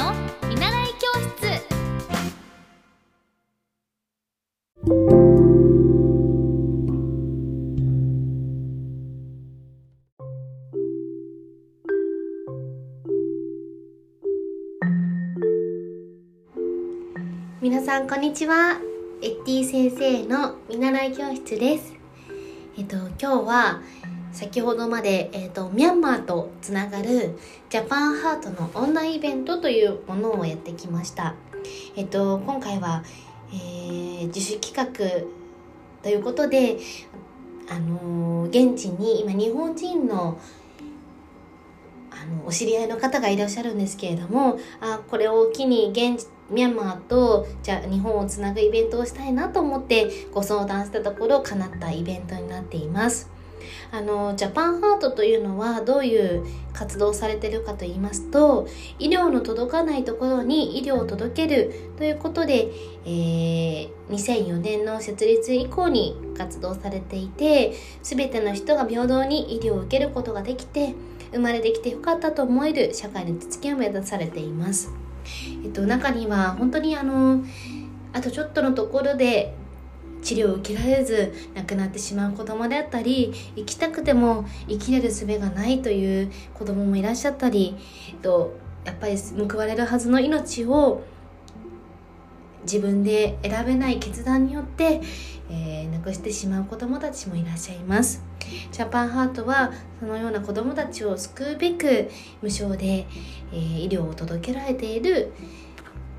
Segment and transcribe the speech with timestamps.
[0.00, 0.14] の
[0.48, 1.60] 見習い教室。
[17.60, 18.80] 皆さんこんにちは。
[19.20, 21.94] エッティ先生の見習い教室です。
[22.78, 23.82] えっと今日は
[24.32, 27.38] 先ほどまで、えっと、ミャンマーとつながる
[27.68, 31.34] ジャパンハートのオンラインイベントというものをやってきました
[31.96, 33.02] えっと今回は、
[33.52, 35.26] えー、自主企画
[36.02, 36.78] ということで
[37.68, 40.40] あの現地に今日本人の
[42.10, 53.39] あのお知り合いの方がいらっしゃるんですけれどもあこれを機に現地ミャンマーとじゃあ日本をつなぐイベントをしたいなと思ってご相談したところ叶ったイベントになっています。
[53.90, 62.70] あのジャパンハートというのはどういう活動をされてるかと言いますと医療の届かないところに医療を届けるということで、
[63.04, 70.94] えー、2004年の設立以降に活動されていて全ての人が平等に医療を受けることができて
[71.32, 74.90] 生まれてきてよかったと思える社会の実現を目指されています。
[75.64, 77.44] えっと、中には本当にあの
[78.12, 79.54] あとちょっとのところで
[80.22, 87.76] 治療を受けられず亡くなってしまう子供であったり生きたくても生きれる術がないという子供もいらっしゃったり、
[88.08, 91.02] えっと、やっぱり報われるはずの命を
[92.62, 95.00] 自分で選べない決断によって、
[95.50, 98.22] えー、亡くしてしまう子供たちもいらっしゃいます。
[98.72, 102.10] ジャパンハートはそのような子供たちを救うべく
[102.42, 103.06] 無償で、
[103.52, 105.32] えー、医療を届けられている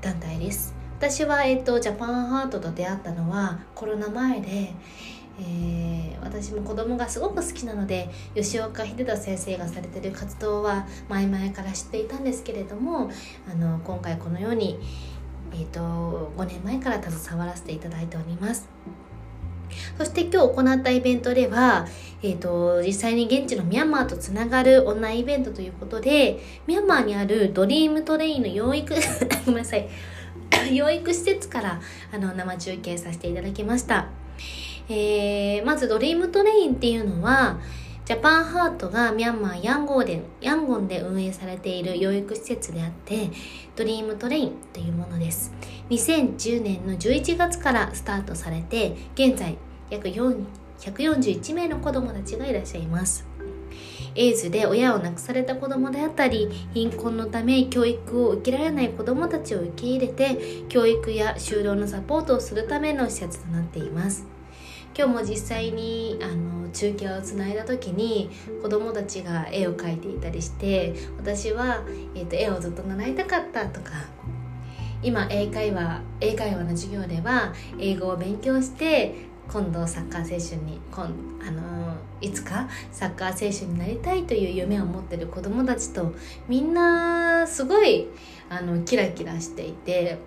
[0.00, 0.81] 団体です。
[1.02, 4.72] 私は、えっと、ジャパンハートと出会ったのはコロナ前で、
[5.40, 13.10] えー、私も子供がすごく好きなので吉岡秀人先生がされてる活動は前々から知っていたんですけれども
[13.50, 14.78] あの今回このように、
[15.52, 18.68] えーと、5年前から携わらせていただいております。
[19.98, 21.86] そして今日行ったイベントでは、
[22.22, 28.94] えっ、ー、と、実際に現地のミャンマーとつながるオンラインイベントということで、ミャンマーにあるドリームトレインの養育
[29.46, 29.88] ごめんなさい、
[30.72, 31.80] 養育施設から
[32.12, 34.08] あの生中継させていただきました。
[34.88, 37.60] えー、まずドリームトレインっていうのは、
[38.04, 43.30] ジャパンハートがミャンマーヤンゴーでヤンゴンで運営されている養育施設であって
[43.76, 45.52] ドリームトレインというものです
[45.88, 49.56] 2010年の11月からスタートされて現在
[49.88, 50.44] 約4
[50.80, 53.24] 141名の子どもたちがいらっしゃいます
[54.14, 64.26] エイズで親を亡くされた子供であったり貧困のため教育を受けられない子供たちを受け入れて教育や就労のサポートをするための施設となっています。
[64.94, 68.30] 今日も実際にあの中継をつないだ時に
[68.62, 71.82] 子供たちが絵を描いていたりして私は、
[72.14, 73.92] えーと、絵をずっと習いたかったとか
[75.02, 81.04] 今英会話英会話の授業では英語を勉強して今度サッカー選手に今
[81.46, 86.14] あのいつかサッカー選手になりたいという夢を持ってる子どもたちと
[86.48, 88.08] みんなすごい
[88.48, 90.18] あのキラキラしていて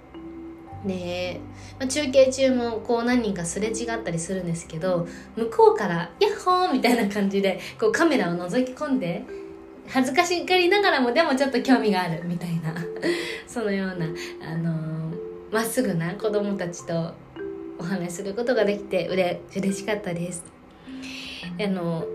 [0.85, 1.40] で、
[1.80, 9.25] まあ、中継中もこう何人かすれ違ったりするんですけど向こうから「ヤッホー!」みたいな感じでこうカメラを覗き込んで
[9.88, 12.75] 恥ずかしがりながらもでもちょっと興味があるみたいな
[13.47, 14.06] そのような
[14.47, 15.12] あの
[15.52, 17.25] まっすぐな子供たちと
[17.80, 20.44] お話しすることができてうれ嬉しかったです。
[21.63, 22.06] あの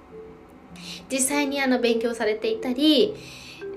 [1.10, 3.14] 実際にあの勉強されていたり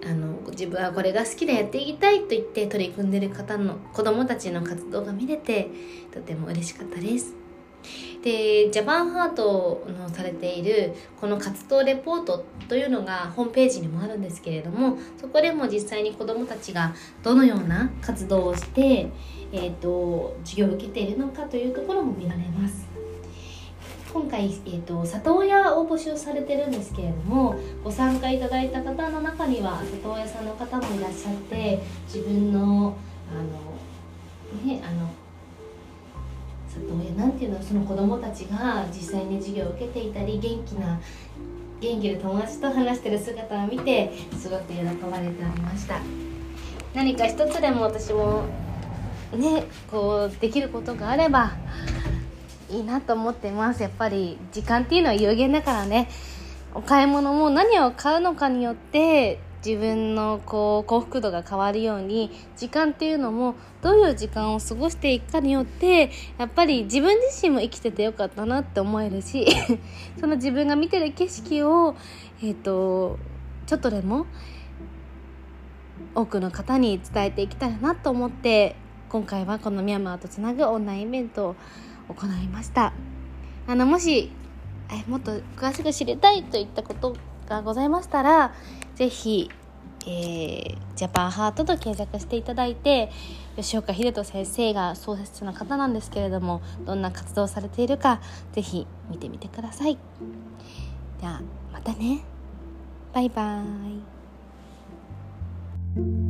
[0.06, 5.70] あの自分はこれが好きでやっていきたいと言って取り組んでる方の子どもたちの活動が見れて
[6.12, 7.43] とても嬉しかったです。
[8.24, 19.10] でジャパンハートのされているこの活動レポートというのがホームページにもあるんですけれどもそこでも実際に子どもたちがどのような活動をして、
[19.52, 22.94] えーと、授業を受けているのかというところも見られます。
[24.14, 32.96] 今回、えーと、里親を募集されてるんですけれどもご参加いただいた方の中には里親さんの方もいらっしゃって自分の
[33.32, 35.10] あのねあの
[36.80, 41.00] 里親なんていうのその子供たちが実際に授業を受けていたり元気な
[41.80, 46.00] 元気で友達と話してる姿を見てすごく喜ばれておりました。
[46.94, 48.44] 何か一つでも私も
[49.36, 51.52] ねこうできることがあれば
[52.70, 53.82] いいなと思ってます。
[53.82, 56.10] やっぱり時間っていうのは有限だからね。
[56.76, 69.48] お買い物も何を買うのかによって自分のこう幸福度が変わるように時間っていうのもどういう時間を過ごしていくかによってやっぱり自分自身も生きててよかったなって思えるし
[70.20, 71.96] その自分が見てる景色を、
[72.42, 73.18] えーと、
[73.66, 74.26] ちょっとでも
[76.14, 78.76] 多くの方に伝えていきたいなと思って
[79.10, 81.56] 今回はこのミャンマーとつなぐオンラインイベントを
[82.10, 82.94] 行いました。
[83.66, 84.30] あのもし
[84.92, 87.16] えもっと詳しく知りたいといったこと
[87.48, 88.54] がございましたら
[88.96, 89.50] ぜひ
[90.06, 93.10] えー、ジャパンハートと検索していただいて
[93.56, 98.20] 吉岡秀人先生が創設者の方なんですけれどもどんな活動をされているか
[98.52, 99.98] 是非見てみてください。
[101.22, 101.42] じゃあ
[101.72, 102.22] またね。
[103.14, 104.00] バイバー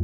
[0.00, 0.03] イ。